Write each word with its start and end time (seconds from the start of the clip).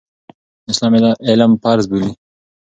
اسلام 0.71 0.93
علم 1.29 1.51
فرض 1.63 1.85
بولي. 1.91 2.11